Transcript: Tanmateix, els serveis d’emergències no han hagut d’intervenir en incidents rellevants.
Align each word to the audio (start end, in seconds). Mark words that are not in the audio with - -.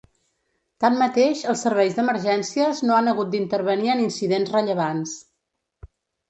Tanmateix, 0.85 1.43
els 1.51 1.61
serveis 1.65 1.97
d’emergències 1.97 2.81
no 2.87 2.97
han 3.01 3.11
hagut 3.13 3.29
d’intervenir 3.35 3.93
en 3.97 4.03
incidents 4.07 4.55
rellevants. 4.57 5.15